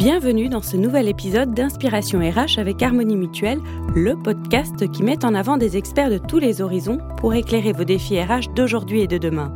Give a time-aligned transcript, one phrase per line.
[0.00, 3.60] Bienvenue dans ce nouvel épisode d'Inspiration RH avec Harmonie Mutuelle,
[3.94, 7.84] le podcast qui met en avant des experts de tous les horizons pour éclairer vos
[7.84, 9.52] défis RH d'aujourd'hui et de demain.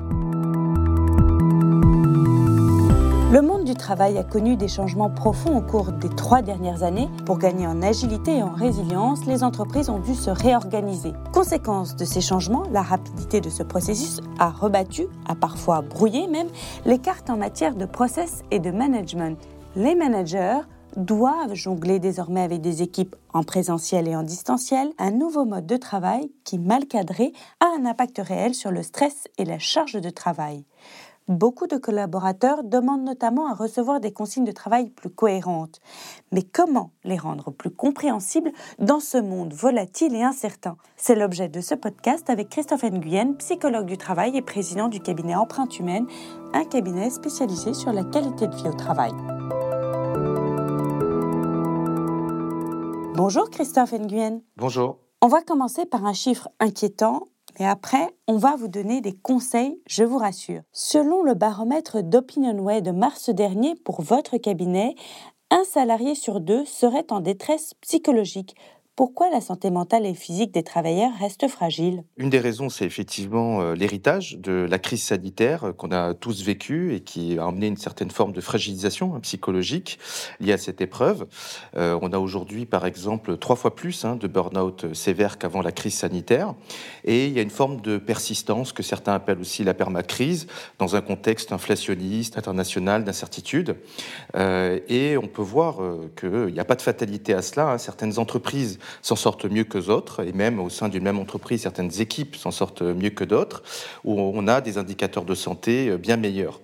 [3.32, 7.08] Le monde du travail a connu des changements profonds au cours des trois dernières années.
[7.24, 11.14] Pour gagner en agilité et en résilience, les entreprises ont dû se réorganiser.
[11.32, 16.48] Conséquence de ces changements, la rapidité de ce processus a rebattu, a parfois brouillé même,
[16.84, 19.38] les cartes en matière de process et de management.
[19.77, 20.60] Les managers
[20.96, 25.77] doivent jongler désormais avec des équipes en présentiel et en distanciel, un nouveau mode de
[25.77, 30.10] travail qui, mal cadré, a un impact réel sur le stress et la charge de
[30.10, 30.64] travail.
[31.27, 35.80] Beaucoup de collaborateurs demandent notamment à recevoir des consignes de travail plus cohérentes.
[36.30, 40.77] Mais comment les rendre plus compréhensibles dans ce monde volatile et incertain?
[40.97, 45.34] C'est l'objet de ce podcast avec Christophe Nguyen, psychologue du travail et président du cabinet
[45.34, 46.06] Empreinte Humaine,
[46.52, 49.12] un cabinet spécialisé sur la qualité de vie au travail.
[53.17, 54.41] Bonjour Christophe Nguyen.
[54.57, 54.98] Bonjour.
[55.23, 57.29] On va commencer par un chiffre inquiétant
[57.61, 60.62] et après, on va vous donner des conseils, je vous rassure.
[60.73, 64.97] Selon le baromètre d'OpinionWay de mars dernier pour votre cabinet,
[65.51, 68.57] un salarié sur deux serait en détresse psychologique
[68.97, 72.05] pourquoi la santé mentale et physique des travailleurs reste fragile?
[72.17, 76.45] Une des raisons, c'est effectivement euh, l'héritage de la crise sanitaire euh, qu'on a tous
[76.45, 79.98] vécue et qui a amené une certaine forme de fragilisation hein, psychologique
[80.39, 81.27] liée à cette épreuve.
[81.77, 85.73] Euh, on a aujourd'hui, par exemple, trois fois plus hein, de burn-out sévères qu'avant la
[85.73, 86.55] crise sanitaire.
[87.03, 90.47] Et il y a une forme de persistance que certains appellent aussi la permacrise
[90.79, 93.77] dans un contexte inflationniste, international, d'incertitude.
[94.36, 95.79] et on peut voir
[96.19, 97.73] qu'il n'y a pas de fatalité à cela.
[97.73, 97.79] Hein.
[97.79, 102.00] Certaines entreprises s'en sortent mieux que d'autres, et même au sein d'une même entreprise, certaines
[102.00, 103.62] équipes s'en sortent mieux que d'autres,
[104.04, 106.60] où on a des indicateurs de santé bien meilleurs.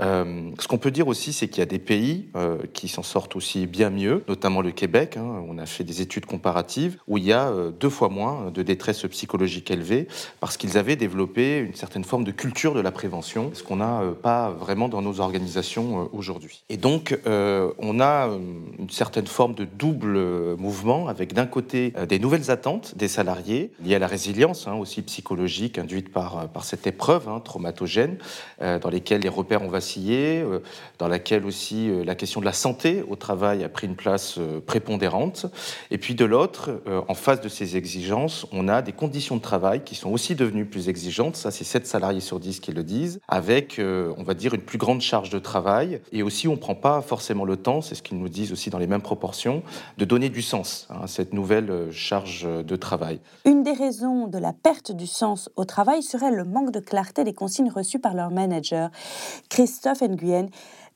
[0.00, 3.02] Euh, ce qu'on peut dire aussi, c'est qu'il y a des pays euh, qui s'en
[3.02, 5.16] sortent aussi bien mieux, notamment le Québec.
[5.16, 8.50] Hein, on a fait des études comparatives où il y a euh, deux fois moins
[8.50, 10.08] de détresse psychologique élevée
[10.40, 14.02] parce qu'ils avaient développé une certaine forme de culture de la prévention, ce qu'on n'a
[14.22, 16.64] pas vraiment dans nos organisations aujourd'hui.
[16.68, 18.28] Et donc, on a
[18.78, 23.94] une certaine forme de double mouvement avec d'un côté des nouvelles attentes des salariés liées
[23.94, 28.18] à la résilience hein, aussi psychologique induite par, par cette épreuve hein, traumatogène
[28.60, 30.60] dans lesquelles les repères ont vacillé euh,
[30.98, 34.36] dans laquelle aussi euh, la question de la santé au travail a pris une place
[34.38, 35.46] euh, prépondérante.
[35.90, 39.82] Et puis de l'autre, en face de ces exigences, on a des conditions de travail
[39.84, 41.36] qui sont aussi devenues plus exigeantes.
[41.36, 44.78] Ça, c'est 7 salariés sur 10 qui le disent, avec, on va dire, une plus
[44.78, 46.00] grande charge de travail.
[46.12, 48.70] Et aussi, on ne prend pas forcément le temps, c'est ce qu'ils nous disent aussi
[48.70, 49.62] dans les mêmes proportions,
[49.96, 53.20] de donner du sens à cette nouvelle charge de travail.
[53.44, 57.24] Une des raisons de la perte du sens au travail serait le manque de clarté
[57.24, 58.90] des consignes reçues par leur manager.
[59.78, 60.48] Christophe Nguyen,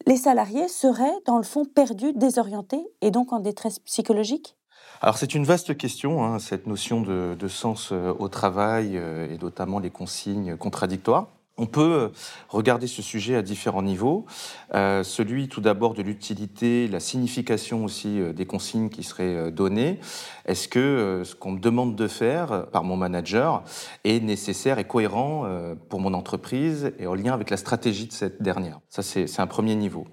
[0.08, 4.56] les salariés seraient dans le fond perdus, désorientés et donc en détresse psychologique?
[5.00, 9.38] Alors c'est une vaste question, hein, cette notion de, sens euh, au travail euh, et
[9.38, 11.28] notamment les consignes contradictoires.
[11.62, 12.08] On peut euh,
[12.48, 14.26] regarder ce sujet à différents niveaux.
[14.74, 20.00] Euh, celui tout d'abord de l'utilité, la signification aussi euh, des consignes qui seraient données.
[20.44, 23.62] Est-ce que ce qu'on me demande de faire par mon manager
[24.02, 25.46] est nécessaire et cohérent
[25.88, 28.80] pour mon entreprise et en lien avec la stratégie de cette dernière?
[28.88, 30.08] Ça, c'est un premier niveau.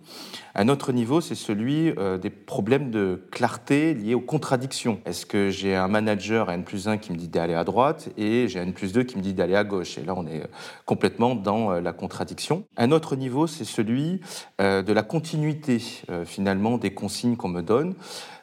[0.60, 5.00] Un autre niveau, c'est celui des problèmes de clarté liés aux contradictions.
[5.06, 8.10] Est-ce que j'ai un manager à N plus 1 qui me dit d'aller à droite
[8.18, 9.98] et j'ai N plus 2 qui me dit d'aller à gauche?
[9.98, 10.44] Et là, on est
[10.86, 12.66] complètement dans euh, la contradiction.
[12.76, 14.20] Un autre niveau, c'est celui
[14.60, 17.96] euh, de la continuité euh, finalement des consignes qu'on me donne.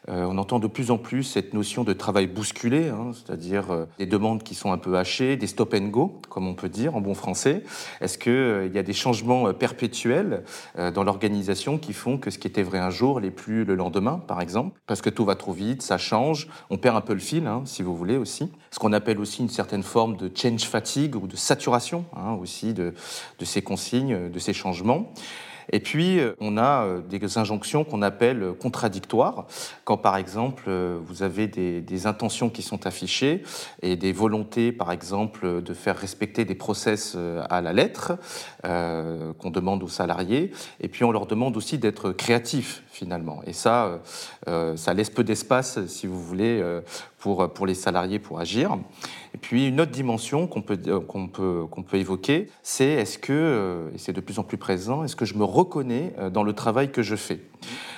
[0.08, 4.42] On entend de plus en plus cette notion de travail bousculé, hein, c'est-à-dire des demandes
[4.42, 7.14] qui sont un peu hachées, des stop and go, comme on peut dire en bon
[7.14, 7.62] français.
[8.00, 10.44] Est-ce qu'il y a des changements perpétuels
[10.76, 14.22] dans l'organisation qui font que ce qui était vrai un jour n'est plus le lendemain,
[14.26, 17.20] par exemple, parce que tout va trop vite, ça change, on perd un peu le
[17.20, 18.50] fil, hein, si vous voulez aussi.
[18.70, 22.74] Ce qu'on appelle aussi une certaine forme de change fatigue ou de saturation hein, aussi
[22.74, 22.94] de,
[23.42, 25.12] ces consignes, de ces changements.
[25.72, 29.46] Et puis, euh, on a euh, des injonctions qu'on appelle contradictoires,
[29.84, 33.42] quand par exemple, euh, vous avez des, intentions qui sont affichées
[33.82, 37.16] et des volontés, par exemple, de faire respecter des process
[37.48, 38.12] à la lettre
[38.62, 43.40] qu'on demande aux salariés, et puis on leur demande aussi d'être créatifs, finalement.
[43.46, 44.00] Et ça,
[44.46, 46.62] ça laisse peu d'espace, si vous voulez,
[47.18, 48.76] pour, pour les salariés pour agir.
[49.34, 53.90] Et puis une autre dimension qu'on peut, qu'on peut, qu'on peut évoquer, c'est est-ce que,
[53.94, 56.90] et c'est de plus en plus présent, est-ce que je me reconnais dans le travail
[56.90, 57.40] que je fais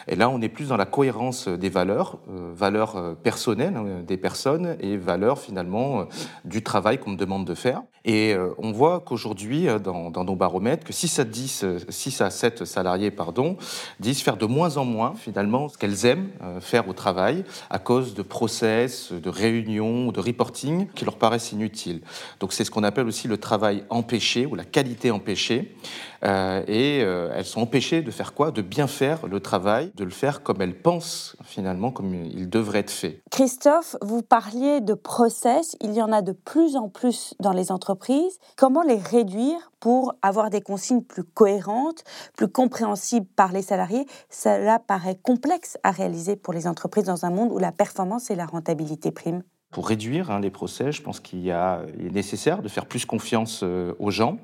[0.07, 4.17] Et là, on est plus dans la cohérence des valeurs, euh, valeurs personnelles hein, des
[4.17, 6.07] personnes et valeurs finalement
[6.45, 7.83] du travail qu'on me demande de faire.
[8.05, 13.11] Et on voit qu'aujourd'hui, dans, nos baromètres, que 6 à, 10, 6 à 7 salariés
[13.11, 13.59] pardon,
[14.01, 18.15] disent faire de moins en moins finalement ce qu'elles aiment faire au travail à cause
[18.15, 22.01] de process, de réunions, de reporting qui leur paraissent inutiles.
[22.41, 25.75] Donc c'est ce qu'on appelle aussi le travail empêché ou la qualité empêchée.
[26.25, 28.51] Euh, et euh, elles sont empêchées de faire quoi?
[28.51, 32.81] De bien faire le travail, de le faire comme elles pensent finalement, comme il devrait
[32.81, 33.23] être fait.
[33.31, 37.71] Christophe, vous parliez de process, il y en a de plus en plus dans les
[37.71, 38.39] entreprises.
[38.57, 42.03] Comment les réduire pour avoir des consignes plus cohérentes,
[42.37, 44.07] plus compréhensibles par les salariés?
[44.31, 48.35] Cela paraît complexe à réaliser pour les entreprises dans un monde où la performance et
[48.35, 49.43] la rentabilité priment.
[49.71, 53.93] Pour réduire hein, les procès, je pense qu'il est nécessaire de faire plus confiance euh,
[53.99, 54.39] aux gens,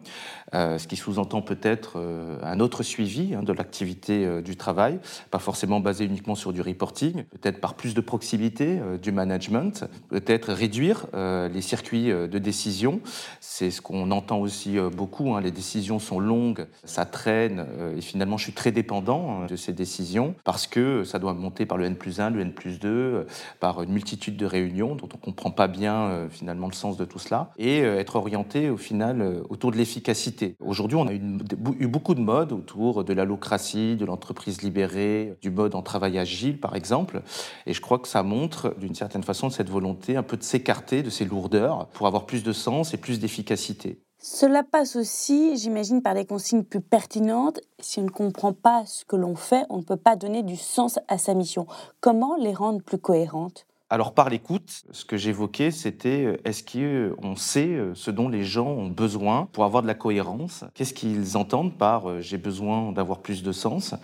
[0.53, 5.01] euh, ce qui sous-entend peut-être euh, un autre suivi hein, de l'activité du travail,
[5.31, 10.53] pas forcément basé uniquement sur du reporting, peut-être par plus de proximité du management, peut-être
[10.53, 13.01] réduire les circuits de décision.
[13.41, 17.67] C'est ce qu'on entend aussi beaucoup, hein, les décisions sont longues, ça traîne,
[17.97, 21.79] et finalement je suis très dépendant de ces décisions, parce que ça doit monter par
[21.79, 23.27] le N plus 1, le N plus 2,
[23.61, 27.05] par une multitude de réunions dont on comprend pas bien euh, finalement le sens de
[27.05, 30.57] tout cela, et euh, être orienté au final euh, autour de l'efficacité.
[30.61, 35.75] Aujourd'hui, on a eu beaucoup de modes autour de l'allocratie, de l'entreprise libérée, du mode
[35.75, 37.23] en travail agile par exemple,
[37.67, 41.03] et je crois que ça montre d'une certaine façon cette volonté un peu de s'écarter
[41.03, 44.01] de ces lourdeurs pour avoir plus de sens et plus d'efficacité.
[44.27, 47.61] Cela passe aussi, j'imagine, par des consignes plus pertinentes.
[47.79, 50.57] Si on ne comprend pas ce que l'on fait, on ne peut pas donner du
[50.57, 51.67] sens à sa mission.
[52.01, 53.67] Comment les rendre plus cohérentes?
[53.91, 58.43] Alors par l'écoute, ce que j'évoquais, c'était euh, est-ce qu'on sait euh, ce dont les
[58.43, 60.65] gens ont besoin pour avoir de la cohérence?
[60.73, 63.95] Qu'est-ce qu'ils entendent par euh, j'ai besoin d'avoir plus de sens?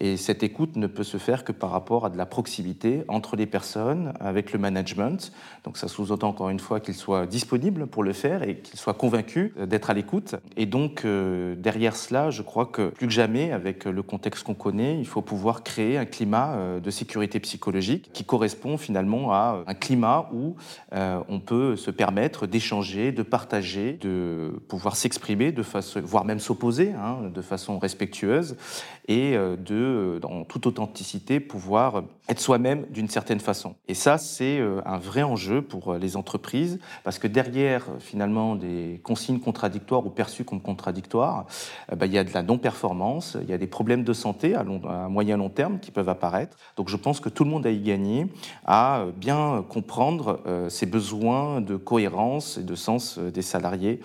[0.00, 3.36] Et cette écoute ne peut se faire que par rapport à de la proximité entre
[3.36, 5.30] les personnes, avec le management.
[5.64, 8.94] Donc ça sous-entend encore une fois qu'ils soient disponibles pour le faire et qu'ils soient
[8.94, 10.36] convaincus d'être à l'écoute.
[10.56, 14.98] Et donc derrière cela, je crois que plus que jamais, avec le contexte qu'on connaît,
[14.98, 20.28] il faut pouvoir créer un climat de sécurité psychologique qui correspond finalement à un climat
[20.32, 20.56] où
[20.92, 26.38] euh, on peut se permettre d'échanger, de partager, de pouvoir s'exprimer, de façon, voire même
[26.38, 28.56] s'opposer hein, de façon respectueuse
[29.08, 33.74] et euh, de, dans toute authenticité, pouvoir être soi-même d'une certaine façon.
[33.88, 39.00] Et ça, c'est euh, un vrai enjeu pour les entreprises parce que derrière, finalement, des
[39.02, 41.46] consignes contradictoires ou perçues comme contradictoires,
[41.96, 44.62] bah, il y a de la non-performance, il y a des problèmes de santé à,
[44.62, 46.56] long, à moyen long terme qui peuvent apparaître.
[46.76, 48.26] Donc je pense que tout le monde a y gagné
[48.64, 54.00] à bien comprendre euh, ces besoins de cohérence et de sens euh, des salariés.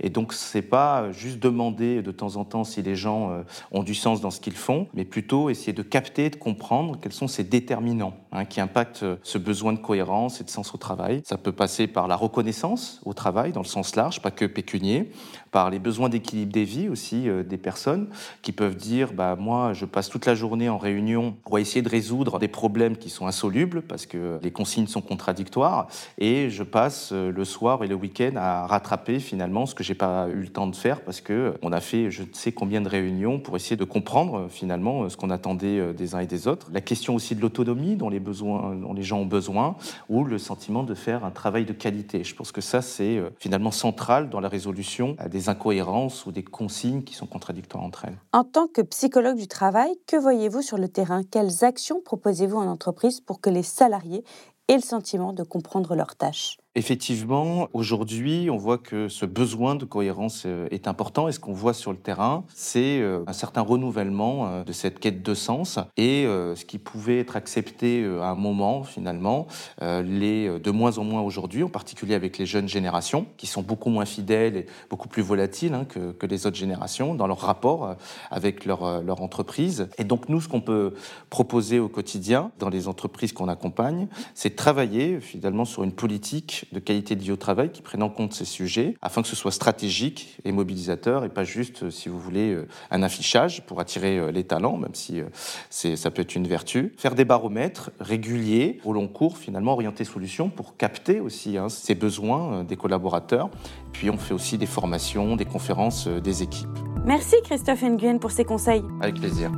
[0.00, 3.82] Et donc, c'est pas juste demander de temps en temps si les gens euh, ont
[3.82, 7.28] du sens dans ce qu'ils font, mais plutôt essayer de capter, de comprendre quels sont
[7.28, 11.22] ces déterminants hein, qui impactent ce besoin de cohérence et de sens au travail.
[11.24, 15.10] Ça peut passer par la reconnaissance au travail, dans le sens large, pas que pécunier,
[15.50, 18.08] par les besoins d'équilibre des vies aussi des personnes
[18.42, 21.88] qui peuvent dire bah, Moi, je passe toute la journée en réunion pour essayer de
[21.88, 25.86] résoudre des problèmes qui sont insolubles parce que consignes sont contradictoires
[26.16, 29.94] et je passe euh, le soir et le week-end à rattraper finalement ce que j'ai
[29.94, 32.80] pas eu le temps de faire parce que on a fait je ne sais combien
[32.80, 36.26] de réunions pour essayer de comprendre euh, finalement euh, ce qu'on attendait des uns et
[36.26, 36.68] des autres.
[36.72, 39.76] La question aussi de l'autonomie dont les besoins, dont les gens ont besoin
[40.08, 42.24] ou le sentiment de faire un travail de qualité.
[42.24, 47.02] Je pense que ça c'est finalement central dans la résolution des incohérences ou des consignes
[47.02, 48.16] qui sont contradictoires entre elles.
[48.32, 51.22] En tant que psychologue du travail, que voyez-vous sur le terrain?
[51.30, 54.24] Quelles actions proposez-vous en entreprise pour que les salariés
[54.68, 56.58] et le sentiment de comprendre leurs tâches.
[56.78, 61.54] Effectivement, aujourd'hui, on voit que ce besoin de cohérence euh, est important et ce qu'on
[61.54, 65.78] voit sur le terrain, c'est euh, un certain renouvellement euh, de cette quête de sens
[65.96, 69.46] et ce qui pouvait être accepté à un moment, finalement,
[69.80, 73.88] l'est de moins en moins aujourd'hui, en particulier avec les jeunes générations qui sont beaucoup
[73.88, 77.96] moins fidèles et beaucoup plus volatiles hein, que, les autres générations dans leur rapport
[78.30, 78.82] avec leur,
[79.22, 79.88] entreprise.
[79.98, 80.94] Et donc, nous, ce qu'on peut
[81.30, 86.80] proposer au quotidien dans les entreprises qu'on accompagne, c'est travailler finalement sur une politique de
[86.80, 89.52] qualité de vie au travail qui prennent en compte ces sujets afin que ce soit
[89.52, 94.18] stratégique et mobilisateur et pas juste, euh, si vous voulez, euh, un affichage pour attirer
[94.18, 95.22] euh, les talents, même si
[95.70, 96.92] ça peut être une vertu.
[96.96, 101.94] Faire des baromètres réguliers au long cours, finalement, orienter solutions pour capter aussi hein, ces
[101.94, 103.50] besoins des collaborateurs.
[103.92, 106.68] Puis on fait aussi des formations, des conférences des équipes.
[107.04, 108.82] Merci Christophe Nguyen pour ces conseils.
[109.00, 109.50] Avec plaisir.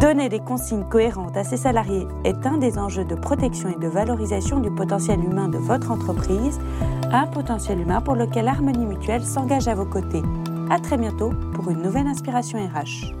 [0.00, 3.88] Donner des consignes cohérentes à ses salariés est un des enjeux de protection et de
[3.88, 6.60] valorisation du potentiel humain de votre entreprise,
[7.10, 10.22] un potentiel humain pour lequel Harmonie Mutuelle s'engage à vos côtés.
[10.70, 13.12] À très bientôt pour une nouvelle inspiration RH.